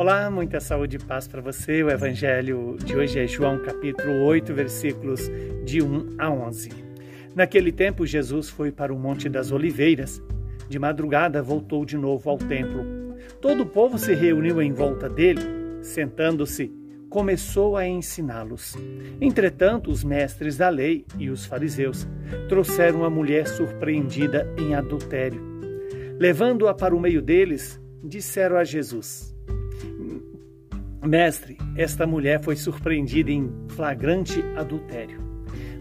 Olá, 0.00 0.30
muita 0.30 0.60
saúde 0.60 0.96
e 0.96 0.98
paz 0.98 1.28
para 1.28 1.42
você. 1.42 1.82
O 1.82 1.90
evangelho 1.90 2.74
de 2.82 2.96
hoje 2.96 3.18
é 3.18 3.26
João 3.26 3.58
capítulo 3.58 4.24
8, 4.24 4.54
versículos 4.54 5.30
de 5.62 5.82
1 5.82 6.14
a 6.16 6.30
11. 6.30 6.70
Naquele 7.34 7.70
tempo, 7.70 8.06
Jesus 8.06 8.48
foi 8.48 8.72
para 8.72 8.94
o 8.94 8.98
Monte 8.98 9.28
das 9.28 9.52
Oliveiras. 9.52 10.22
De 10.70 10.78
madrugada, 10.78 11.42
voltou 11.42 11.84
de 11.84 11.98
novo 11.98 12.30
ao 12.30 12.38
templo. 12.38 12.82
Todo 13.42 13.64
o 13.64 13.66
povo 13.66 13.98
se 13.98 14.14
reuniu 14.14 14.62
em 14.62 14.72
volta 14.72 15.06
dele. 15.06 15.42
Sentando-se, 15.82 16.72
começou 17.10 17.76
a 17.76 17.86
ensiná-los. 17.86 18.78
Entretanto, 19.20 19.90
os 19.90 20.02
mestres 20.02 20.56
da 20.56 20.70
lei 20.70 21.04
e 21.18 21.28
os 21.28 21.44
fariseus 21.44 22.08
trouxeram 22.48 23.04
a 23.04 23.10
mulher 23.10 23.46
surpreendida 23.46 24.50
em 24.56 24.74
adultério. 24.74 25.42
Levando-a 26.18 26.72
para 26.72 26.96
o 26.96 27.00
meio 27.00 27.20
deles, 27.20 27.78
disseram 28.02 28.56
a 28.56 28.64
Jesus: 28.64 29.38
Mestre, 31.06 31.56
esta 31.76 32.06
mulher 32.06 32.42
foi 32.42 32.56
surpreendida 32.56 33.30
em 33.30 33.50
flagrante 33.68 34.42
adultério. 34.54 35.20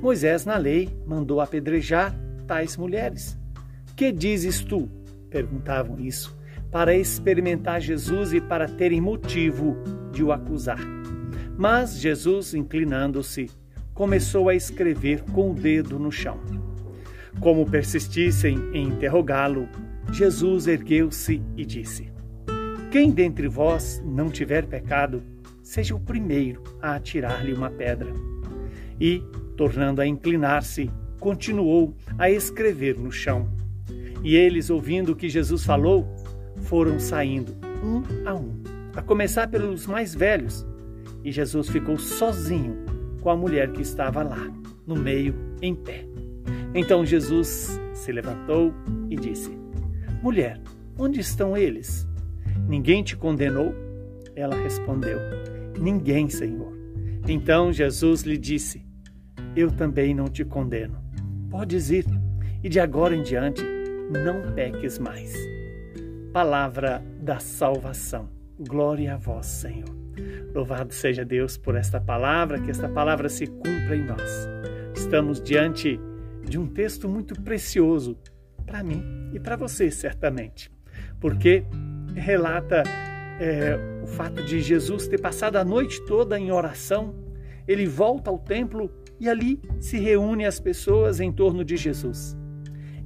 Moisés, 0.00 0.44
na 0.44 0.58
lei, 0.58 0.90
mandou 1.06 1.40
apedrejar 1.40 2.14
tais 2.46 2.76
mulheres. 2.76 3.38
Que 3.96 4.12
dizes 4.12 4.62
tu? 4.62 4.90
Perguntavam 5.30 5.98
isso, 5.98 6.36
para 6.70 6.94
experimentar 6.94 7.80
Jesus 7.80 8.34
e 8.34 8.40
para 8.40 8.68
terem 8.68 9.00
motivo 9.00 9.76
de 10.12 10.22
o 10.22 10.32
acusar. 10.32 10.80
Mas 11.56 11.98
Jesus, 11.98 12.52
inclinando-se, 12.52 13.50
começou 13.94 14.50
a 14.50 14.54
escrever 14.54 15.22
com 15.32 15.50
o 15.50 15.54
dedo 15.54 15.98
no 15.98 16.12
chão. 16.12 16.38
Como 17.40 17.68
persistissem 17.68 18.58
em 18.74 18.88
interrogá-lo, 18.88 19.66
Jesus 20.12 20.66
ergueu-se 20.66 21.42
e 21.56 21.64
disse: 21.64 22.15
quem 22.96 23.10
dentre 23.10 23.46
vós 23.46 24.02
não 24.06 24.30
tiver 24.30 24.64
pecado, 24.64 25.22
seja 25.62 25.94
o 25.94 26.00
primeiro 26.00 26.62
a 26.80 26.94
atirar-lhe 26.94 27.52
uma 27.52 27.68
pedra. 27.68 28.10
E, 28.98 29.22
tornando 29.54 30.00
a 30.00 30.06
inclinar-se, 30.06 30.90
continuou 31.20 31.94
a 32.16 32.30
escrever 32.30 32.98
no 32.98 33.12
chão. 33.12 33.50
E 34.24 34.34
eles, 34.34 34.70
ouvindo 34.70 35.12
o 35.12 35.14
que 35.14 35.28
Jesus 35.28 35.62
falou, 35.62 36.08
foram 36.62 36.98
saindo, 36.98 37.54
um 37.84 38.26
a 38.26 38.34
um, 38.34 38.62
a 38.96 39.02
começar 39.02 39.46
pelos 39.48 39.86
mais 39.86 40.14
velhos. 40.14 40.66
E 41.22 41.30
Jesus 41.30 41.68
ficou 41.68 41.98
sozinho 41.98 42.78
com 43.20 43.28
a 43.28 43.36
mulher 43.36 43.72
que 43.72 43.82
estava 43.82 44.22
lá, 44.22 44.50
no 44.86 44.96
meio, 44.96 45.34
em 45.60 45.74
pé. 45.74 46.06
Então 46.74 47.04
Jesus 47.04 47.78
se 47.92 48.10
levantou 48.10 48.72
e 49.10 49.16
disse: 49.16 49.50
Mulher, 50.22 50.58
onde 50.98 51.20
estão 51.20 51.54
eles? 51.54 52.08
Ninguém 52.68 53.02
te 53.02 53.16
condenou? 53.16 53.74
Ela 54.34 54.56
respondeu: 54.56 55.18
Ninguém, 55.80 56.28
Senhor. 56.28 56.72
Então 57.28 57.72
Jesus 57.72 58.22
lhe 58.22 58.38
disse: 58.38 58.86
Eu 59.54 59.70
também 59.70 60.14
não 60.14 60.26
te 60.26 60.44
condeno. 60.44 61.02
Podes 61.50 61.90
ir, 61.90 62.06
e 62.62 62.68
de 62.68 62.80
agora 62.80 63.14
em 63.14 63.22
diante 63.22 63.62
não 64.10 64.52
peques 64.54 64.98
mais. 64.98 65.34
Palavra 66.32 67.02
da 67.20 67.38
salvação. 67.38 68.28
Glória 68.58 69.14
a 69.14 69.16
vós, 69.16 69.46
Senhor. 69.46 69.96
Louvado 70.54 70.94
seja 70.94 71.24
Deus 71.24 71.56
por 71.56 71.74
esta 71.74 72.00
palavra, 72.00 72.60
que 72.60 72.70
esta 72.70 72.88
palavra 72.88 73.28
se 73.28 73.46
cumpra 73.46 73.96
em 73.96 74.04
nós. 74.04 74.48
Estamos 74.94 75.40
diante 75.40 76.00
de 76.48 76.58
um 76.58 76.66
texto 76.66 77.08
muito 77.08 77.40
precioso 77.42 78.16
para 78.64 78.82
mim 78.82 79.02
e 79.32 79.40
para 79.40 79.56
você, 79.56 79.90
certamente, 79.90 80.70
porque 81.20 81.64
relata 82.16 82.82
é, 83.38 83.78
o 84.02 84.06
fato 84.06 84.42
de 84.42 84.60
Jesus 84.60 85.06
ter 85.06 85.20
passado 85.20 85.56
a 85.56 85.64
noite 85.64 86.04
toda 86.06 86.38
em 86.38 86.50
oração. 86.50 87.14
Ele 87.68 87.86
volta 87.86 88.30
ao 88.30 88.38
templo 88.38 88.90
e 89.20 89.28
ali 89.28 89.60
se 89.80 89.98
reúne 89.98 90.44
as 90.44 90.58
pessoas 90.58 91.20
em 91.20 91.30
torno 91.30 91.64
de 91.64 91.76
Jesus. 91.76 92.36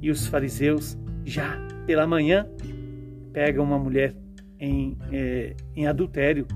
E 0.00 0.10
os 0.10 0.26
fariseus, 0.26 0.96
já 1.24 1.58
pela 1.86 2.06
manhã, 2.06 2.46
pegam 3.32 3.64
uma 3.64 3.78
mulher 3.78 4.14
em, 4.58 4.96
é, 5.12 5.54
em 5.74 5.86
adultério 5.86 6.46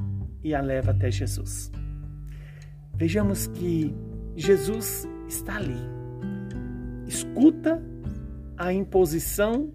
e 0.43 0.55
a 0.55 0.61
leva 0.61 0.91
até 0.91 1.11
Jesus. 1.11 1.71
Vejamos 2.95 3.47
que 3.47 3.95
Jesus 4.37 5.09
está 5.29 5.57
ali, 5.57 5.77
escuta 7.07 7.83
a 8.57 8.73
imposição 8.73 9.73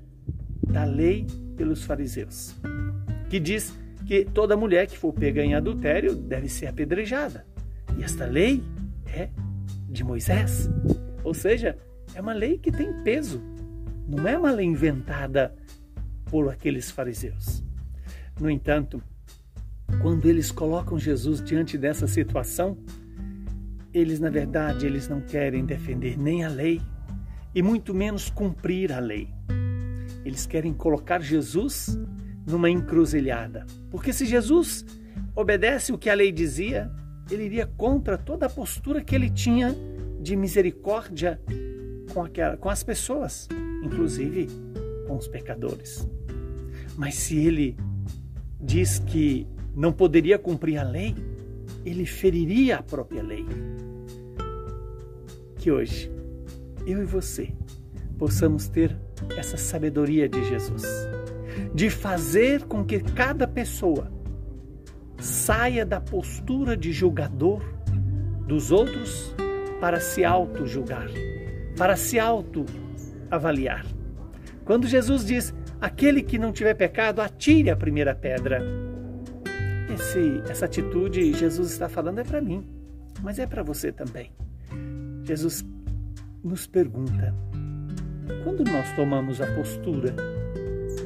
da 0.66 0.84
lei 0.84 1.25
pelos 1.56 1.84
fariseus, 1.84 2.56
que 3.29 3.39
diz 3.39 3.73
que 4.05 4.25
toda 4.25 4.55
mulher 4.55 4.88
que 4.88 4.97
for 4.97 5.13
pega 5.13 5.43
em 5.43 5.53
adultério 5.53 6.15
deve 6.15 6.47
ser 6.47 6.67
apedrejada. 6.67 7.45
E 7.97 8.03
esta 8.03 8.25
lei 8.25 8.63
é 9.05 9.29
de 9.89 10.03
Moisés. 10.03 10.69
Ou 11.23 11.33
seja, 11.33 11.77
é 12.13 12.21
uma 12.21 12.33
lei 12.33 12.57
que 12.57 12.71
tem 12.71 12.93
peso. 13.03 13.41
Não 14.07 14.27
é 14.27 14.38
uma 14.38 14.51
lei 14.51 14.65
inventada 14.65 15.53
por 16.25 16.49
aqueles 16.49 16.89
fariseus. 16.89 17.63
No 18.39 18.49
entanto, 18.49 19.01
quando 20.01 20.25
eles 20.27 20.51
colocam 20.51 20.99
Jesus 20.99 21.41
diante 21.41 21.77
dessa 21.77 22.07
situação, 22.07 22.77
eles 23.94 24.19
na 24.19 24.29
verdade 24.29 24.85
eles 24.85 25.07
não 25.07 25.21
querem 25.21 25.65
defender 25.65 26.17
nem 26.17 26.44
a 26.44 26.49
lei 26.49 26.81
e 27.55 27.61
muito 27.61 27.94
menos 27.94 28.29
cumprir 28.29 28.91
a 28.91 28.99
lei. 28.99 29.29
Eles 30.23 30.45
querem 30.45 30.73
colocar 30.73 31.19
Jesus 31.21 31.97
numa 32.47 32.69
encruzilhada. 32.69 33.66
Porque 33.91 34.13
se 34.13 34.25
Jesus 34.25 34.85
obedece 35.35 35.91
o 35.91 35.97
que 35.97 36.09
a 36.09 36.13
lei 36.13 36.31
dizia, 36.31 36.90
ele 37.30 37.44
iria 37.44 37.68
contra 37.68 38.18
toda 38.18 38.46
a 38.46 38.50
postura 38.50 39.03
que 39.03 39.13
ele 39.13 39.30
tinha 39.30 39.75
de 40.19 40.35
misericórdia 40.35 41.40
com, 42.13 42.24
aquela, 42.24 42.57
com 42.57 42.69
as 42.69 42.84
pessoas, 42.84 43.47
inclusive 43.84 44.47
com 45.07 45.18
os 45.18 45.28
pecadores. 45.28 46.07
Mas 46.96 47.16
se 47.16 47.38
ele 47.38 47.78
diz 48.59 49.00
que 49.00 49.46
não 49.75 49.91
poderia 49.91 50.40
cumprir 50.40 50.78
a 50.78 50.84
lei, 50.84 51.13
ele 51.86 52.06
feriria 52.06 52.78
a 52.78 52.84
própria 52.84 53.22
lei. 53.22 53.46
Que 55.57 55.72
hoje, 55.72 56.12
eu 56.86 57.02
e 57.02 57.06
você, 57.06 57.53
possamos 58.18 58.68
ter 58.68 58.97
essa 59.38 59.57
sabedoria 59.57 60.28
de 60.28 60.44
Jesus, 60.46 60.84
de 61.73 61.90
fazer 61.90 62.63
com 62.63 62.84
que 62.84 63.00
cada 63.00 63.47
pessoa 63.47 64.12
saia 65.19 65.85
da 65.85 66.00
postura 66.00 66.78
de 66.78 66.91
julgador 66.91 67.62
dos 68.45 68.72
outros 68.72 69.35
para 69.79 70.00
se 70.00 70.23
auto-julgar, 70.23 71.07
para 71.78 71.95
se 71.95 72.19
auto-avaliar. 72.19 73.85
Quando 74.66 74.88
Jesus 74.88 75.25
diz: 75.25 75.53
aquele 75.79 76.22
que 76.22 76.38
não 76.38 76.51
tiver 76.51 76.73
pecado, 76.73 77.22
atire 77.22 77.69
a 77.69 77.75
primeira 77.75 78.16
pedra. 78.16 78.62
Esse, 79.94 80.44
essa 80.50 80.66
atitude 80.66 81.34
Jesus 81.34 81.72
está 81.72 81.88
falando 81.88 82.19
é 82.19 82.24
para 82.24 82.41
mim, 82.41 82.68
mas 83.22 83.39
é 83.39 83.47
para 83.47 83.63
você 83.63 83.91
também. 83.91 84.31
Jesus 85.24 85.66
nos 86.44 86.68
pergunta: 86.68 87.34
quando 88.44 88.63
nós 88.63 88.91
tomamos 88.95 89.41
a 89.41 89.47
postura 89.47 90.16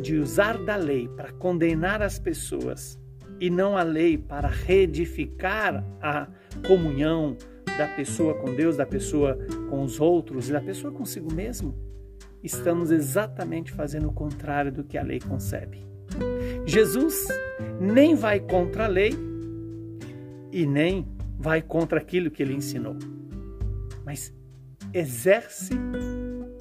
de 0.01 0.17
usar 0.17 0.57
da 0.57 0.75
lei 0.75 1.07
para 1.07 1.31
condenar 1.31 2.01
as 2.01 2.17
pessoas 2.19 2.99
e 3.39 3.49
não 3.49 3.77
a 3.77 3.83
lei 3.83 4.17
para 4.17 4.47
reedificar 4.47 5.83
a 6.01 6.27
comunhão 6.67 7.37
da 7.77 7.87
pessoa 7.87 8.35
com 8.35 8.53
Deus, 8.53 8.77
da 8.77 8.85
pessoa 8.85 9.37
com 9.69 9.83
os 9.83 9.99
outros 9.99 10.49
e 10.49 10.51
da 10.51 10.61
pessoa 10.61 10.93
consigo 10.93 11.33
mesmo, 11.33 11.75
estamos 12.43 12.91
exatamente 12.91 13.71
fazendo 13.71 14.09
o 14.09 14.13
contrário 14.13 14.71
do 14.71 14.83
que 14.83 14.97
a 14.97 15.03
lei 15.03 15.19
concebe. 15.19 15.85
Jesus 16.65 17.27
nem 17.79 18.15
vai 18.15 18.39
contra 18.39 18.85
a 18.85 18.87
lei 18.87 19.11
e 20.51 20.65
nem 20.65 21.07
vai 21.37 21.61
contra 21.61 21.99
aquilo 21.99 22.29
que 22.29 22.43
ele 22.43 22.53
ensinou, 22.53 22.95
mas 24.05 24.33
exerce 24.93 25.73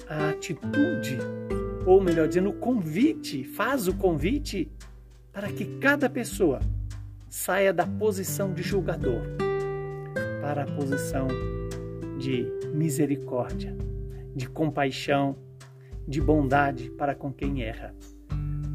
a 0.07 0.29
atitude, 0.29 1.17
ou 1.85 2.01
melhor 2.01 2.27
dizendo, 2.27 2.53
convite, 2.53 3.43
faz 3.43 3.87
o 3.87 3.95
convite 3.95 4.71
para 5.31 5.51
que 5.51 5.65
cada 5.79 6.09
pessoa 6.09 6.59
saia 7.29 7.73
da 7.73 7.87
posição 7.87 8.53
de 8.53 8.61
julgador 8.61 9.21
para 10.41 10.63
a 10.63 10.65
posição 10.65 11.27
de 12.19 12.45
misericórdia, 12.73 13.75
de 14.35 14.47
compaixão, 14.47 15.35
de 16.07 16.19
bondade 16.19 16.89
para 16.91 17.15
com 17.15 17.31
quem 17.31 17.63
erra. 17.63 17.95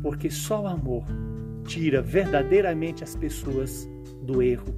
Porque 0.03 0.31
só 0.31 0.63
o 0.63 0.67
amor 0.67 1.05
tira 1.67 2.01
verdadeiramente 2.01 3.05
as 3.05 3.15
pessoas 3.15 3.89
do 4.23 4.43
erro, 4.43 4.75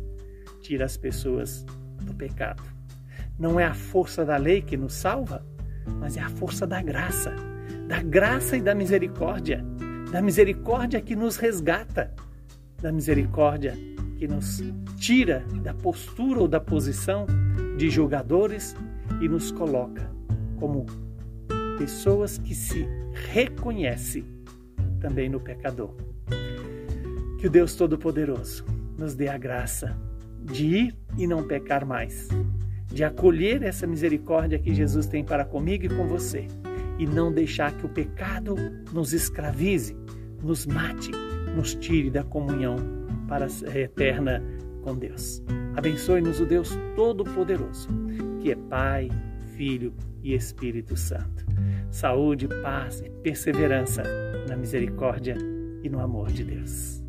tira 0.60 0.84
as 0.84 0.96
pessoas 0.96 1.64
do 2.02 2.14
pecado. 2.14 2.62
Não 3.38 3.60
é 3.60 3.64
a 3.64 3.74
força 3.74 4.24
da 4.24 4.36
lei 4.36 4.60
que 4.60 4.76
nos 4.76 4.94
salva, 4.94 5.46
mas 5.98 6.16
é 6.16 6.20
a 6.20 6.28
força 6.28 6.66
da 6.66 6.82
graça, 6.82 7.34
da 7.86 8.02
graça 8.02 8.56
e 8.56 8.60
da 8.60 8.74
misericórdia, 8.74 9.64
da 10.10 10.22
misericórdia 10.22 11.00
que 11.00 11.16
nos 11.16 11.36
resgata, 11.36 12.12
da 12.80 12.92
misericórdia 12.92 13.76
que 14.18 14.26
nos 14.26 14.62
tira 14.96 15.44
da 15.62 15.72
postura 15.72 16.40
ou 16.40 16.48
da 16.48 16.60
posição 16.60 17.26
de 17.76 17.88
julgadores 17.88 18.74
e 19.20 19.28
nos 19.28 19.50
coloca 19.50 20.10
como 20.58 20.86
pessoas 21.78 22.38
que 22.38 22.54
se 22.54 22.86
reconhecem 23.32 24.24
também 25.00 25.28
no 25.28 25.40
pecador. 25.40 25.94
Que 27.38 27.46
o 27.46 27.50
Deus 27.50 27.76
Todo-Poderoso 27.76 28.64
nos 28.98 29.14
dê 29.14 29.28
a 29.28 29.38
graça 29.38 29.96
de 30.42 30.66
ir 30.66 30.96
e 31.16 31.26
não 31.26 31.46
pecar 31.46 31.86
mais, 31.86 32.28
de 32.88 33.04
acolher 33.04 33.62
essa 33.62 33.86
misericórdia 33.86 34.58
que 34.58 34.74
Jesus 34.74 35.06
tem 35.06 35.24
para 35.24 35.44
comigo 35.44 35.84
e 35.84 35.88
com 35.88 36.06
você, 36.06 36.46
e 36.98 37.06
não 37.06 37.32
deixar 37.32 37.72
que 37.72 37.86
o 37.86 37.88
pecado 37.88 38.56
nos 38.92 39.12
escravize, 39.12 39.96
nos 40.42 40.66
mate, 40.66 41.10
nos 41.54 41.74
tire 41.74 42.10
da 42.10 42.24
comunhão 42.24 42.76
para 43.28 43.46
a 43.46 43.78
eterna 43.78 44.42
com 44.82 44.94
Deus. 44.94 45.42
Abençoe-nos 45.76 46.40
o 46.40 46.46
Deus 46.46 46.76
Todo-Poderoso, 46.96 47.88
que 48.40 48.50
é 48.50 48.56
Pai, 48.56 49.08
Filho 49.56 49.92
e 50.22 50.34
Espírito 50.34 50.96
Santo. 50.96 51.46
Saúde, 51.90 52.48
paz 52.62 53.02
e 53.04 53.10
perseverança 53.10 54.02
na 54.48 54.56
misericórdia 54.56 55.36
e 55.82 55.88
no 55.88 56.00
amor 56.00 56.30
de 56.32 56.44
Deus. 56.44 57.02